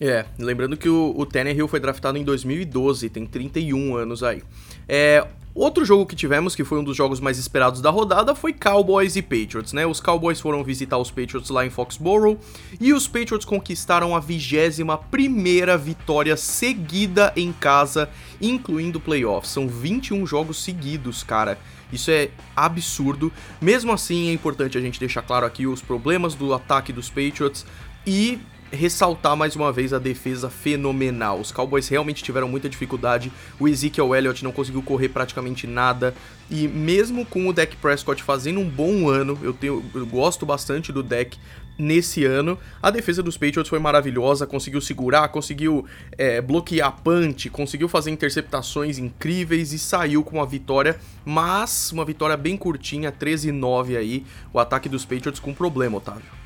[0.00, 4.42] É, lembrando que o, o Tannehill foi draftado em 2012, tem 31 anos aí.
[4.88, 5.26] É,
[5.56, 9.16] Outro jogo que tivemos, que foi um dos jogos mais esperados da rodada, foi Cowboys
[9.16, 9.86] e Patriots, né?
[9.86, 12.38] Os Cowboys foram visitar os Patriots lá em Foxborough
[12.78, 19.50] e os Patriots conquistaram a 21 primeira vitória seguida em casa, incluindo playoffs.
[19.50, 21.58] São 21 jogos seguidos, cara.
[21.90, 23.32] Isso é absurdo.
[23.58, 27.64] Mesmo assim, é importante a gente deixar claro aqui os problemas do ataque dos Patriots
[28.06, 28.38] e
[28.72, 31.40] ressaltar mais uma vez a defesa fenomenal.
[31.40, 33.32] Os Cowboys realmente tiveram muita dificuldade.
[33.58, 36.14] O Ezekiel Elliott não conseguiu correr praticamente nada.
[36.50, 40.92] E mesmo com o Dak Prescott fazendo um bom ano, eu, tenho, eu gosto bastante
[40.92, 41.36] do Dak
[41.78, 42.58] nesse ano.
[42.82, 45.84] A defesa dos Patriots foi maravilhosa, conseguiu segurar, conseguiu
[46.16, 52.36] é, bloquear punch, conseguiu fazer interceptações incríveis e saiu com uma vitória, mas uma vitória
[52.36, 54.24] bem curtinha, 13-9 aí.
[54.52, 56.36] O ataque dos Patriots com problema, Otávio.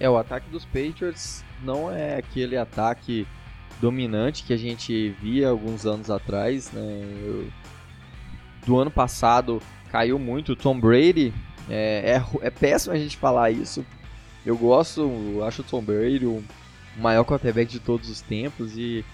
[0.00, 3.26] É, o ataque dos Patriots não é aquele ataque
[3.80, 7.02] dominante que a gente via alguns anos atrás, né?
[7.24, 7.48] Eu,
[8.66, 10.52] do ano passado caiu muito.
[10.52, 11.32] O Tom Brady
[11.68, 13.84] é, é, é, péssimo a gente falar isso.
[14.44, 16.42] Eu gosto, acho o Tom Brady o
[16.96, 19.04] maior quarterback de todos os tempos e,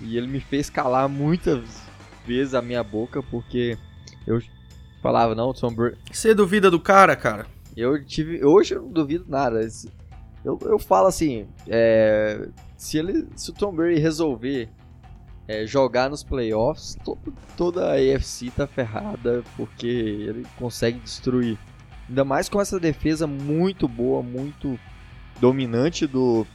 [0.00, 1.82] e ele me fez calar muitas
[2.26, 3.78] vezes a minha boca porque
[4.26, 4.40] eu
[5.02, 5.98] falava, não, Tom Brady.
[6.10, 7.46] Você duvida do cara, cara?
[7.76, 8.42] Eu tive.
[8.44, 9.60] Hoje eu não duvido nada.
[10.46, 14.68] Eu, eu falo assim, é, se, ele, se o Tom Brady resolver
[15.48, 17.18] é, jogar nos playoffs, to,
[17.56, 21.58] toda a AFC tá ferrada porque ele consegue destruir.
[22.08, 24.78] Ainda mais com essa defesa muito boa, muito
[25.40, 26.46] dominante do,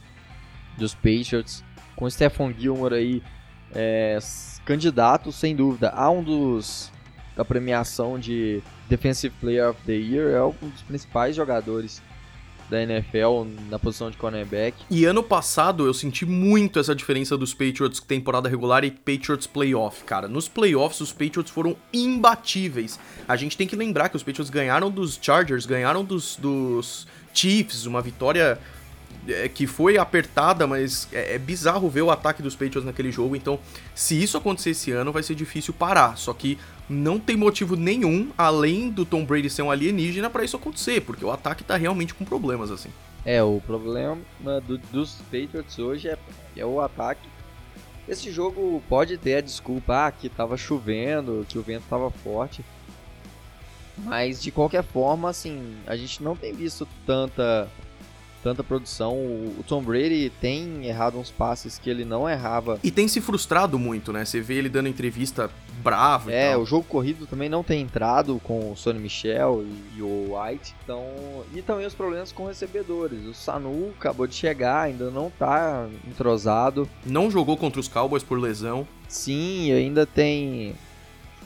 [0.78, 1.62] dos Patriots,
[1.94, 3.22] com o Stephon Gilmore aí,
[3.74, 4.18] é,
[4.64, 6.90] candidato sem dúvida a um dos
[7.36, 12.02] da premiação de Defensive Player of the Year, é um dos principais jogadores
[12.72, 14.78] da NFL na posição de cornerback.
[14.90, 20.02] E ano passado eu senti muito essa diferença dos Patriots temporada regular e Patriots playoff,
[20.04, 20.26] cara.
[20.26, 22.98] Nos playoffs os Patriots foram imbatíveis.
[23.28, 27.84] A gente tem que lembrar que os Patriots ganharam dos Chargers, ganharam dos, dos Chiefs,
[27.84, 28.58] uma vitória
[29.28, 33.36] é, que foi apertada, mas é, é, bizarro ver o ataque dos Patriots naquele jogo.
[33.36, 33.60] Então,
[33.94, 36.16] se isso acontecer esse ano, vai ser difícil parar.
[36.16, 36.58] Só que
[36.88, 41.24] não tem motivo nenhum, além do Tom Brady ser um alienígena, para isso acontecer, porque
[41.24, 42.90] o ataque tá realmente com problemas, assim.
[43.24, 44.20] É, o problema
[44.66, 46.18] do, dos Patriots hoje é,
[46.56, 47.28] é o ataque.
[48.08, 52.64] Esse jogo pode ter a desculpa, ah, que tava chovendo, que o vento tava forte.
[53.98, 57.68] Mas de qualquer forma, assim, a gente não tem visto tanta
[58.42, 59.14] tanta produção.
[59.14, 62.78] O Tom Brady tem errado uns passes que ele não errava.
[62.82, 64.24] E tem se frustrado muito, né?
[64.24, 65.50] Você vê ele dando entrevista
[65.82, 70.02] bravo É, o jogo corrido também não tem entrado com o Sonny Michel e, e,
[70.02, 70.74] o White.
[70.84, 71.04] Então,
[71.54, 73.24] e também os problemas com recebedores.
[73.26, 76.88] O Sanu acabou de chegar, ainda não tá entrosado.
[77.04, 78.86] Não jogou contra os Cowboys por lesão.
[79.08, 80.74] Sim, ainda tem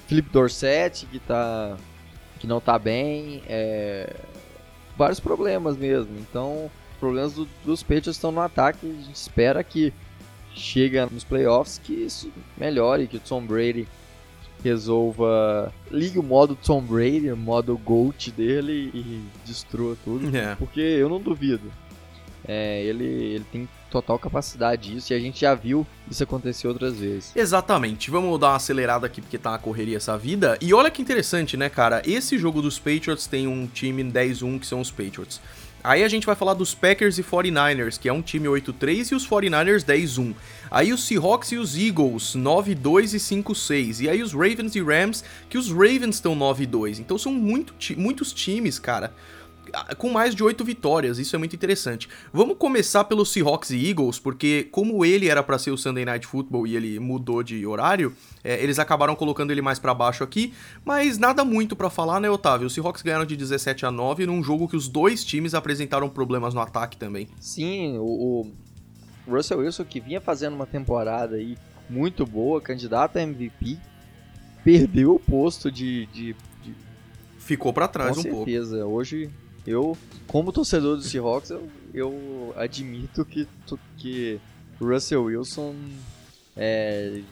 [0.07, 1.77] Philip Dorsett que tá
[2.39, 4.15] que não tá bem, é...
[4.97, 6.19] vários problemas mesmo.
[6.19, 8.87] Então, problemas do, dos Patriots estão no ataque.
[8.87, 9.93] A gente espera que
[10.55, 13.87] chega nos playoffs que isso melhore, que o Tom Brady
[14.63, 15.73] resolva.
[15.91, 20.35] Ligue o modo Tom Brady, o modo GOAT dele e destrua tudo.
[20.37, 20.55] É.
[20.57, 21.71] Porque eu não duvido.
[22.49, 26.99] É, ele, ele tem total capacidade disso e a gente já viu isso acontecer outras
[26.99, 27.33] vezes.
[27.35, 28.11] Exatamente.
[28.11, 30.57] Vamos dar uma acelerada aqui porque tá na correria essa vida.
[30.61, 32.03] E olha que interessante, né, cara?
[32.05, 35.41] Esse jogo dos Patriots tem um time 10-1 que são os Patriots.
[35.87, 39.15] Aí a gente vai falar dos Packers e 49ers, que é um time 8-3 e
[39.15, 40.35] os 49ers 10-1.
[40.69, 44.01] Aí os Seahawks e os Eagles 9-2 e 5-6.
[44.01, 46.99] E aí os Ravens e Rams, que os Ravens estão 9-2.
[46.99, 49.15] Então são muito, muitos times, cara
[49.99, 52.09] com mais de oito vitórias, isso é muito interessante.
[52.33, 56.27] Vamos começar pelos Seahawks e Eagles, porque como ele era para ser o Sunday Night
[56.27, 60.53] Football e ele mudou de horário, é, eles acabaram colocando ele mais para baixo aqui,
[60.85, 62.67] mas nada muito para falar, né, Otávio?
[62.67, 66.55] Os Seahawks ganharam de 17 a 9 num jogo que os dois times apresentaram problemas
[66.55, 67.29] no ataque também.
[67.41, 68.47] Sim, o,
[69.27, 71.57] o Russell Wilson que vinha fazendo uma temporada aí
[71.89, 73.79] muito boa, candidato a MVP,
[74.65, 76.35] perdeu o posto de, de,
[77.47, 78.37] ficou para trás Com um certeza.
[78.37, 78.51] pouco.
[78.51, 78.87] Com certeza.
[78.87, 79.31] Hoje
[79.67, 83.49] eu, como torcedor do Seahawks, eu, eu admito que,
[83.97, 84.41] que
[84.81, 85.75] o Russell Wilson
[86.57, 87.23] é,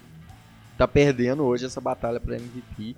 [0.76, 2.96] tá perdendo hoje essa batalha para MVP.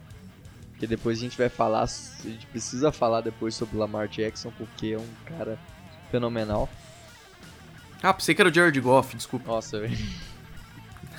[0.79, 4.53] Que depois a gente vai falar, a gente precisa falar depois sobre o Lamar Jackson,
[4.59, 5.59] porque é um cara
[6.11, 6.69] fenomenal.
[8.03, 9.49] Ah, pensei que era o Jared Goff, desculpa.
[9.49, 9.83] Nossa.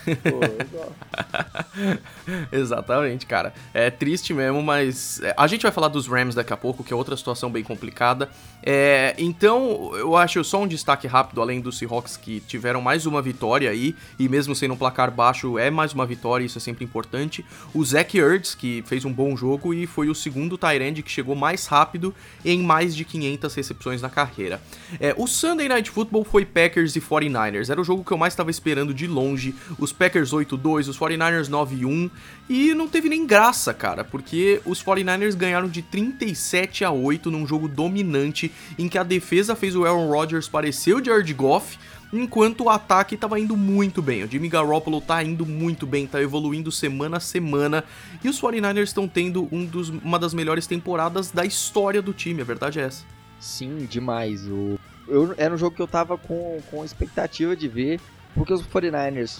[2.52, 3.54] Exatamente, cara.
[3.74, 6.93] É triste mesmo, mas é, a gente vai falar dos Rams daqui a pouco, que
[6.93, 8.30] é outra situação bem complicada.
[8.63, 13.22] É, então, eu acho só um destaque rápido, além dos Seahawks que tiveram mais uma
[13.22, 16.84] vitória aí, e mesmo sendo um placar baixo, é mais uma vitória, isso é sempre
[16.84, 17.46] importante.
[17.74, 21.36] O Zach Ertz, que fez um bom jogo e foi o segundo Tyrande que chegou
[21.36, 24.62] mais rápido em mais de 500 recepções na carreira.
[25.00, 28.34] É, o Sunday Night Football foi Packers e 49ers, era o jogo que eu mais
[28.34, 29.56] estava esperando de longe.
[29.78, 32.10] Os Packers 8-2, os 49ers 9-1,
[32.49, 37.45] e não teve nem graça, cara, porque os 49ers ganharam de 37 a 8 num
[37.45, 41.77] jogo dominante em que a defesa fez o Aaron Rodgers parecer o Jared Goff,
[42.13, 44.23] enquanto o ataque estava indo muito bem.
[44.23, 47.83] O Jimmy Garoppolo tá indo muito bem, tá evoluindo semana a semana,
[48.23, 52.41] e os 49ers estão tendo um dos, uma das melhores temporadas da história do time,
[52.41, 53.03] a verdade é essa.
[53.39, 54.47] Sim, demais.
[54.47, 54.79] O...
[55.07, 57.99] Eu, era um jogo que eu tava com, com expectativa de ver,
[58.33, 59.39] porque os 49ers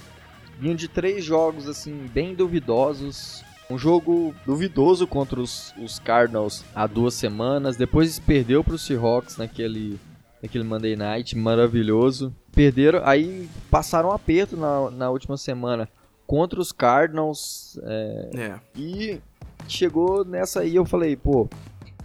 [0.60, 3.44] vinham de três jogos assim bem duvidosos.
[3.70, 7.76] Um jogo duvidoso contra os, os Cardinals há duas semanas.
[7.76, 10.00] Depois perdeu para os Seahawks naquele,
[10.42, 12.34] naquele Monday Night maravilhoso.
[12.54, 15.90] Perderam, aí passaram um aperto na, na última semana
[16.26, 17.78] contra os Cardinals.
[17.84, 18.60] É, É.
[18.76, 19.22] e
[19.68, 21.50] chegou nessa aí, eu falei, pô,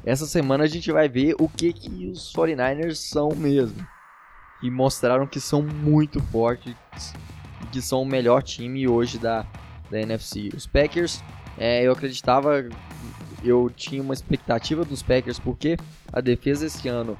[0.04, 3.86] essa semana a gente vai ver o que, que os 49ers são mesmo.
[4.60, 6.74] E mostraram que são muito fortes
[7.70, 9.46] que são o melhor time hoje da,
[9.90, 10.50] da NFC.
[10.54, 11.22] Os Packers,
[11.56, 12.68] é, eu acreditava,
[13.44, 15.76] eu tinha uma expectativa dos Packers porque
[16.12, 17.16] a defesa esse ano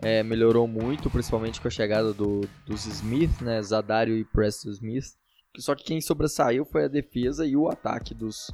[0.00, 5.14] é, melhorou muito, principalmente com a chegada do, dos Smith, né, Zadario e Preston Smith.
[5.56, 8.50] Só que quem sobressaiu foi a defesa e o ataque dos,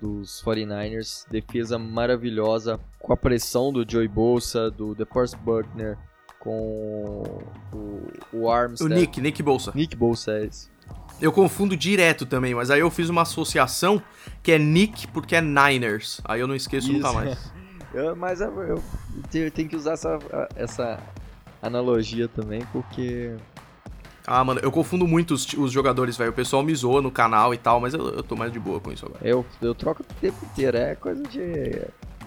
[0.00, 1.26] dos 49ers.
[1.30, 5.96] Defesa maravilhosa, com a pressão do Joey Bolsa, do DeForest Buckner,
[6.38, 7.22] com
[7.72, 8.94] o, o O Armstead.
[8.94, 9.72] Nick, Nick Bolsa.
[9.74, 10.73] Nick Bolsa, é esse.
[11.24, 14.02] Eu confundo direto também, mas aí eu fiz uma associação
[14.42, 16.20] que é Nick porque é Niners.
[16.24, 17.14] Aí eu não esqueço nunca Isso.
[17.16, 17.52] mais.
[17.94, 18.82] Eu- mas eu, eu
[19.30, 20.18] te- tenho que usar essa,
[20.56, 20.98] essa
[21.62, 23.36] analogia também, porque
[24.26, 26.30] Ah, mano, eu confundo muito os, os jogadores, velho.
[26.30, 28.80] O pessoal me zoa no canal e tal, mas eu, eu tô mais de boa
[28.80, 29.20] com isso agora.
[29.24, 30.76] eu, eu troco o tempo inteiro.
[30.76, 31.82] É coisa de.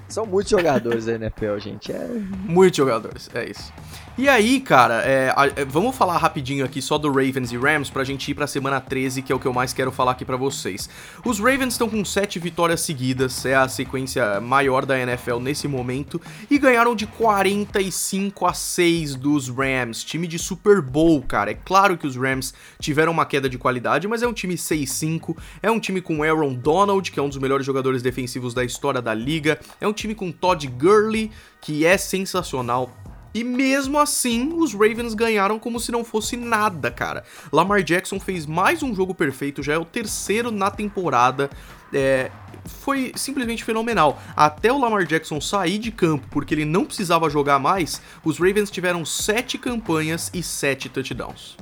[0.10, 1.92] São muitos jogadores da NFL, gente.
[1.92, 2.08] É,
[2.46, 3.72] Muitos jogadores, é isso.
[4.18, 7.92] E aí, cara, é, a- é, vamos falar rapidinho aqui só do Ravens e Rams
[7.92, 10.26] pra gente ir pra semana 13, que é o que eu mais quero falar aqui
[10.26, 10.90] pra vocês.
[11.24, 16.20] Os Ravens estão com 7 vitórias seguidas, é a sequência maior da NFL nesse momento,
[16.50, 21.52] e ganharam de 45 a 6 dos Rams, time de Super Bowl, cara.
[21.52, 25.38] É claro que os Rams tiveram uma queda de qualidade, mas é um time 6-5,
[25.62, 29.00] é um time com Aaron Donald, que é um dos melhores jogadores defensivos da história
[29.02, 32.92] da liga, é um time com Todd Gurley, que é sensacional.
[33.34, 37.24] E mesmo assim, os Ravens ganharam como se não fosse nada, cara.
[37.52, 41.50] Lamar Jackson fez mais um jogo perfeito, já é o terceiro na temporada.
[41.94, 42.32] É,
[42.66, 44.20] foi simplesmente fenomenal.
[44.36, 48.72] Até o Lamar Jackson sair de campo porque ele não precisava jogar mais, os Ravens
[48.72, 51.58] tiveram sete campanhas e sete touchdowns.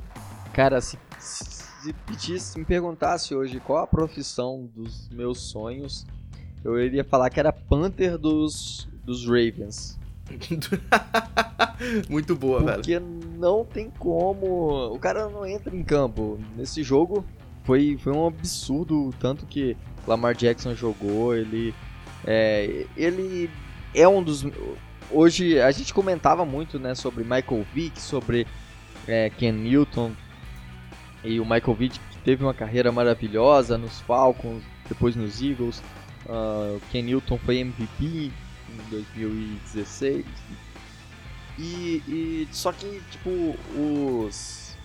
[0.53, 1.55] cara, se, se
[2.39, 6.05] se me perguntasse hoje qual a profissão dos meus sonhos,
[6.73, 9.99] eu iria falar que era Panther dos, dos Ravens.
[12.09, 12.75] Muito boa, velho.
[12.77, 12.99] Porque
[13.37, 14.93] não tem como.
[14.93, 16.39] O cara não entra em campo.
[16.57, 17.23] Nesse jogo
[17.63, 19.13] foi, foi um absurdo.
[19.19, 21.35] Tanto que Lamar Jackson jogou.
[21.35, 21.73] Ele
[22.25, 23.49] é, ele
[23.93, 24.45] é um dos.
[25.11, 28.47] Hoje a gente comentava muito né, sobre Michael Vick, sobre
[29.07, 30.11] é, Ken Newton.
[31.23, 35.83] E o Michael Vick que teve uma carreira maravilhosa nos Falcons, depois nos Eagles.
[36.27, 40.25] O Ken Newton foi MVP em 2016.
[41.57, 44.75] E, e só que, tipo, os.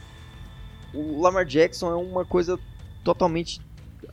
[0.93, 2.59] O Lamar Jackson é uma coisa
[3.03, 3.61] totalmente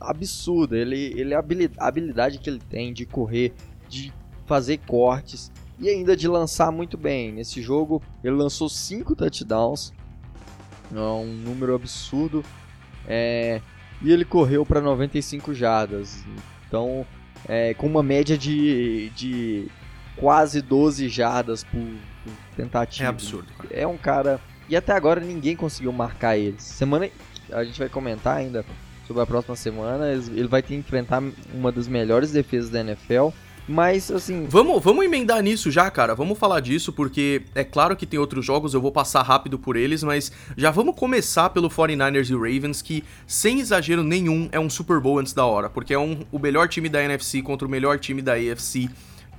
[0.00, 0.76] absurda.
[0.76, 3.52] Ele, ele a habili- a habilidade que ele tem de correr,
[3.88, 4.12] de
[4.46, 7.32] fazer cortes e ainda de lançar muito bem.
[7.32, 9.92] Nesse jogo, ele lançou 5 touchdowns,
[10.92, 12.44] é um número absurdo.
[13.06, 13.60] É,
[14.02, 16.24] e ele correu para 95 jardas.
[16.66, 17.06] Então,
[17.46, 19.68] é, com uma média de, de
[20.16, 21.80] quase 12 jardas por,
[22.24, 23.04] por tentativa.
[23.04, 23.68] É absurdo, cara.
[23.74, 24.40] É um cara.
[24.68, 26.56] E até agora ninguém conseguiu marcar ele.
[26.58, 27.08] Semana.
[27.50, 28.64] A gente vai comentar ainda
[29.06, 30.12] sobre a próxima semana.
[30.12, 31.22] Ele vai ter que enfrentar
[31.54, 33.28] uma das melhores defesas da NFL.
[33.68, 34.46] Mas, assim.
[34.48, 36.14] Vamos, vamos emendar nisso já, cara.
[36.14, 39.76] Vamos falar disso, porque é claro que tem outros jogos, eu vou passar rápido por
[39.76, 44.70] eles, mas já vamos começar pelo 49ers e Ravens, que, sem exagero nenhum, é um
[44.70, 47.70] Super Bowl antes da hora, porque é um, o melhor time da NFC contra o
[47.70, 48.88] melhor time da AFC.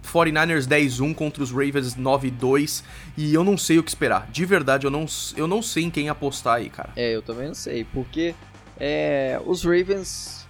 [0.02, 2.84] 49ers 10-1 contra os Ravens 9-2
[3.18, 4.30] e eu não sei o que esperar.
[4.32, 6.92] De verdade, eu não, eu não sei em quem apostar aí, cara.
[6.96, 7.84] É, eu também não sei.
[7.84, 8.34] Porque
[8.80, 10.48] É, os Ravens,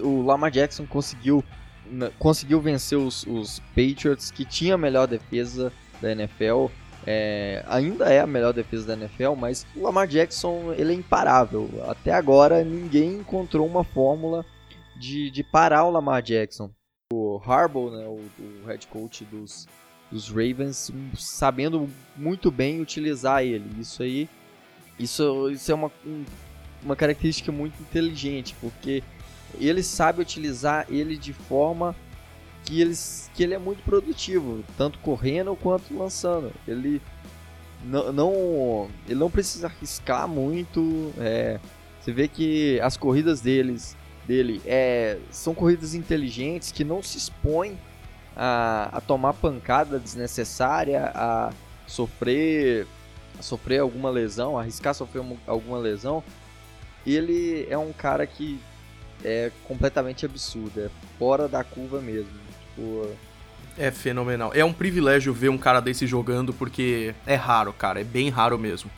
[0.00, 1.42] o Lamar Jackson conseguiu,
[2.18, 6.66] conseguiu vencer os, os Patriots, que tinha a melhor defesa da NFL.
[7.06, 11.70] É, ainda é a melhor defesa da NFL, mas o Lamar Jackson ele é imparável.
[11.88, 14.44] Até agora ninguém encontrou uma fórmula
[14.98, 16.70] de, de parar o Lamar Jackson.
[17.12, 19.66] O Harbaugh, né, o, o head coach dos,
[20.10, 23.80] dos Ravens, sabendo muito bem utilizar ele.
[23.80, 24.28] Isso aí,
[24.98, 25.90] isso, isso é uma,
[26.82, 29.02] uma característica muito inteligente, porque
[29.58, 31.94] ele sabe utilizar ele de forma
[32.64, 36.52] que, eles, que ele é muito produtivo, tanto correndo quanto lançando.
[36.66, 37.00] Ele
[37.84, 41.12] não, não ele não precisa arriscar muito.
[41.18, 41.58] É,
[42.00, 47.78] você vê que as corridas deles, dele é, são corridas inteligentes que não se expõem
[48.36, 51.50] a, a tomar pancada desnecessária, a
[51.86, 52.86] sofrer,
[53.38, 56.22] a sofrer alguma lesão, arriscar sofrer uma, alguma lesão.
[57.06, 58.60] Ele é um cara que
[59.24, 62.30] é completamente absurdo, é fora da curva mesmo.
[62.74, 63.08] Tipo,
[63.78, 64.50] é fenomenal.
[64.54, 68.00] É um privilégio ver um cara desse jogando, porque é raro, cara.
[68.00, 68.90] É bem raro mesmo.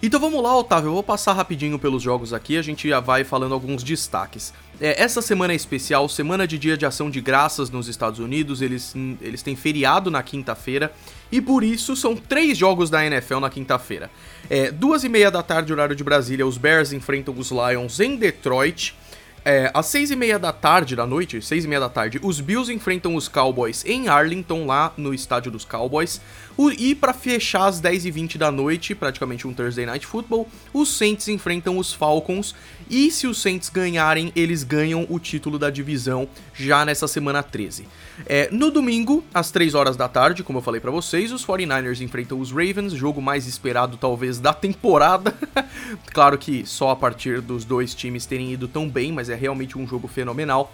[0.00, 3.24] Então vamos lá, Otávio, eu vou passar rapidinho pelos jogos aqui, a gente já vai
[3.24, 4.52] falando alguns destaques.
[4.78, 8.60] É, essa semana é especial, semana de dia de ação de graças nos Estados Unidos,
[8.60, 10.92] eles, eles têm feriado na quinta-feira,
[11.32, 14.10] e por isso são três jogos da NFL na quinta-feira.
[14.50, 18.14] É, duas e meia da tarde, horário de Brasília, os Bears enfrentam os Lions em
[18.14, 18.94] Detroit,
[19.44, 22.40] é, às seis e meia da tarde, da noite, seis e meia da tarde, os
[22.40, 26.20] Bills enfrentam os Cowboys em Arlington, lá no estádio dos Cowboys.
[26.56, 31.26] O, e para fechar às 10h20 da noite, praticamente um Thursday Night Football, os Saints
[31.28, 32.54] enfrentam os Falcons.
[32.88, 37.86] E se os Saints ganharem, eles ganham o título da divisão já nessa semana 13.
[38.26, 42.00] É, no domingo, às 3 horas da tarde, como eu falei para vocês, os 49ers
[42.00, 45.34] enfrentam os Ravens, jogo mais esperado talvez da temporada.
[46.12, 49.78] claro que só a partir dos dois times terem ido tão bem, mas é realmente
[49.78, 50.72] um jogo fenomenal.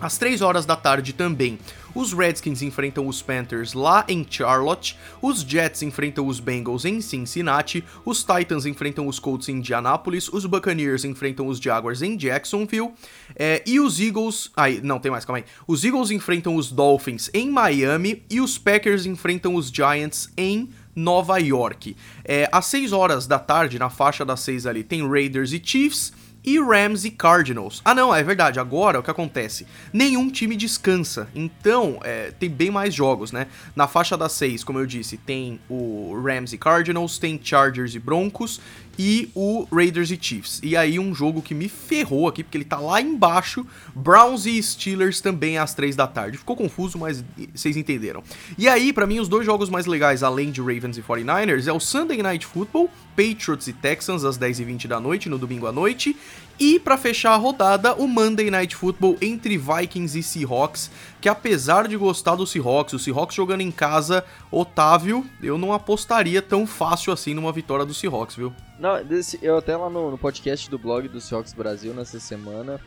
[0.00, 1.58] Às 3 horas da tarde também,
[1.94, 7.84] os Redskins enfrentam os Panthers lá em Charlotte, os Jets enfrentam os Bengals em Cincinnati,
[8.02, 12.92] os Titans enfrentam os Colts em Indianapolis, os Buccaneers enfrentam os Jaguars em Jacksonville,
[13.36, 14.50] é, e os Eagles.
[14.56, 15.44] Aí, não, tem mais, calma aí.
[15.66, 21.36] Os Eagles enfrentam os Dolphins em Miami e os Packers enfrentam os Giants em Nova
[21.38, 21.94] York.
[22.24, 26.12] É, às 6 horas da tarde, na faixa das 6 ali, tem Raiders e Chiefs
[26.44, 27.80] e Rams e Cardinals.
[27.84, 28.58] Ah, não, é verdade.
[28.58, 29.66] Agora o que acontece?
[29.92, 31.28] Nenhum time descansa.
[31.34, 33.46] Então, é, tem bem mais jogos, né?
[33.74, 37.98] Na faixa das seis, como eu disse, tem o Rams e Cardinals, tem Chargers e
[37.98, 38.60] Broncos
[39.02, 40.60] e o Raiders e Chiefs.
[40.62, 44.62] E aí um jogo que me ferrou aqui, porque ele tá lá embaixo, Browns e
[44.62, 46.36] Steelers também às três da tarde.
[46.36, 48.22] Ficou confuso, mas vocês entenderam.
[48.58, 51.72] E aí, para mim, os dois jogos mais legais, além de Ravens e 49ers, é
[51.72, 56.14] o Sunday Night Football, Patriots e Texans às 10h20 da noite, no domingo à noite,
[56.60, 61.88] e para fechar a rodada, o Monday Night Football entre Vikings e Seahawks, que apesar
[61.88, 67.14] de gostar do Seahawks, o Seahawks jogando em casa, Otávio, eu não apostaria tão fácil
[67.14, 68.52] assim numa vitória do Seahawks, viu?
[68.78, 68.96] Não,
[69.40, 72.78] eu até lá no, no podcast do blog do Seahawks Brasil nessa semana,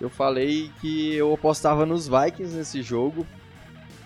[0.00, 3.26] eu falei que eu apostava nos Vikings nesse jogo,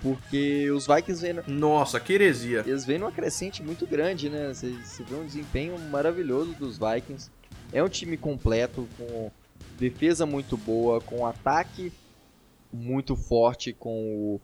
[0.01, 1.41] porque os Vikings vêm.
[1.47, 2.65] Nossa, que heresia!
[2.67, 4.49] Eles vêm numa crescente muito grande, né?
[4.55, 7.31] Você vê um desempenho maravilhoso dos Vikings.
[7.73, 9.31] É um time completo, com
[9.79, 11.93] defesa muito boa, com ataque
[12.73, 14.39] muito forte, com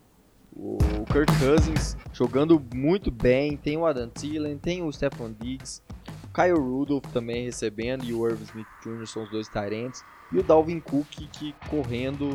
[0.55, 3.55] o, o Kirk Cousins jogando muito bem.
[3.57, 5.81] Tem o Adam Thielen, tem o Stephon Diggs,
[6.25, 9.07] o Kyle Rudolph também recebendo e o Irv Smith Jr.
[9.07, 10.03] são os dois Tyrants.
[10.31, 12.27] E o Dalvin Cook que correndo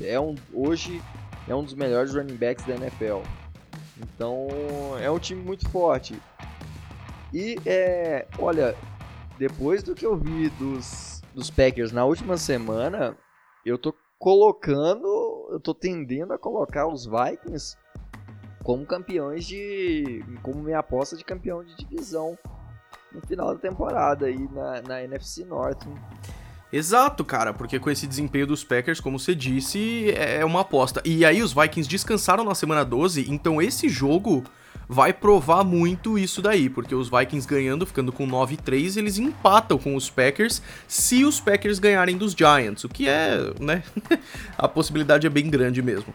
[0.00, 1.02] é, é um, hoje
[1.46, 3.20] é um dos melhores running backs da NFL.
[4.00, 4.48] Então
[5.00, 6.18] é um time muito forte.
[7.32, 8.74] E é, olha,
[9.38, 13.16] depois do que eu vi dos, dos Packers na última semana,
[13.64, 17.76] eu tô colocando, eu tô tendendo a colocar os Vikings
[18.62, 20.24] como campeões de.
[20.42, 22.36] como minha aposta de campeão de divisão
[23.12, 25.86] no final da temporada aí na, na NFC North.
[26.72, 31.00] Exato, cara, porque com esse desempenho dos Packers, como você disse, é uma aposta.
[31.04, 34.42] E aí os Vikings descansaram na semana 12, então esse jogo
[34.88, 39.96] vai provar muito isso daí, porque os Vikings ganhando, ficando com 9-3, eles empatam com
[39.96, 43.82] os Packers se os Packers ganharem dos Giants, o que é, né?
[44.56, 46.14] a possibilidade é bem grande mesmo.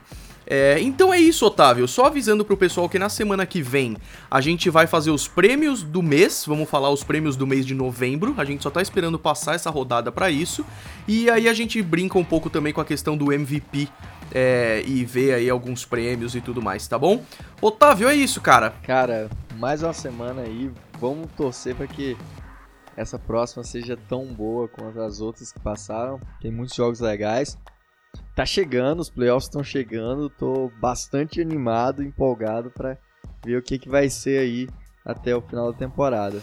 [0.53, 1.87] É, então é isso, Otávio.
[1.87, 3.95] Só avisando pro pessoal que na semana que vem
[4.29, 6.43] a gente vai fazer os prêmios do mês.
[6.45, 8.35] Vamos falar os prêmios do mês de novembro.
[8.37, 10.65] A gente só tá esperando passar essa rodada para isso.
[11.07, 13.87] E aí a gente brinca um pouco também com a questão do MVP
[14.33, 17.23] é, e ver aí alguns prêmios e tudo mais, tá bom?
[17.61, 18.73] Otávio, é isso, cara.
[18.83, 20.69] Cara, mais uma semana aí.
[20.99, 22.17] Vamos torcer para que
[22.97, 26.19] essa próxima seja tão boa quanto as outras que passaram.
[26.41, 27.57] Tem muitos jogos legais.
[28.35, 30.29] Tá chegando, os playoffs estão chegando.
[30.29, 32.97] Tô bastante animado, empolgado para
[33.45, 34.69] ver o que, que vai ser aí
[35.05, 36.41] até o final da temporada.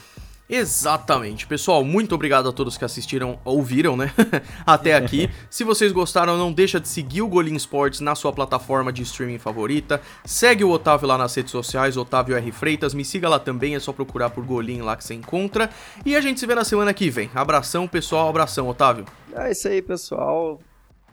[0.48, 1.46] Exatamente.
[1.46, 4.10] Pessoal, muito obrigado a todos que assistiram, ouviram, né?
[4.64, 5.28] Até aqui.
[5.50, 9.38] Se vocês gostaram, não deixa de seguir o Golim Sports na sua plataforma de streaming
[9.38, 10.00] favorita.
[10.24, 12.50] Segue o Otávio lá nas redes sociais, Otávio R.
[12.50, 12.94] Freitas.
[12.94, 15.68] Me siga lá também, é só procurar por Golim lá que você encontra.
[16.04, 17.30] E a gente se vê na semana que vem.
[17.34, 18.30] Abração, pessoal.
[18.30, 19.04] Abração, Otávio.
[19.34, 20.58] É isso aí, pessoal.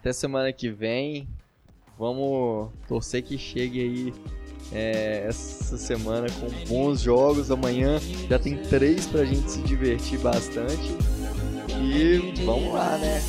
[0.06, 1.28] Até semana que vem.
[1.98, 4.14] Vamos torcer que chegue aí
[4.72, 7.50] é, essa semana com bons jogos.
[7.50, 8.00] Amanhã
[8.30, 10.96] já tem três pra gente se divertir bastante.
[11.82, 13.20] E vamos lá, né?